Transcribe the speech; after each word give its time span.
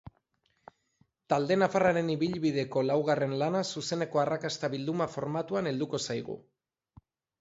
Talde 1.33 1.57
nafarraren 1.63 2.09
ibilbideko 2.13 2.83
laugarren 2.87 3.37
lana 3.43 3.61
zuzeneko 3.77 4.23
arrakasta 4.25 4.71
bilduma 4.77 5.09
formatuan 5.17 5.71
helduko 5.75 6.01
zaigu. 6.09 6.39